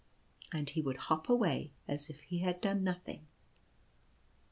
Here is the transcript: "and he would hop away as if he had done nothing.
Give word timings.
"and 0.51 0.71
he 0.71 0.81
would 0.81 0.95
hop 0.97 1.29
away 1.29 1.73
as 1.87 2.09
if 2.09 2.21
he 2.21 2.39
had 2.39 2.59
done 2.59 2.83
nothing. 2.83 3.27